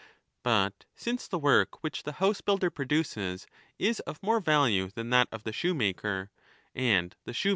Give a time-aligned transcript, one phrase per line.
[0.41, 3.45] But since the work which the housebuilder produces
[3.77, 6.31] is of more value than that of the shoemaker,
[6.73, 7.49] and the shoe 33 38 =£'.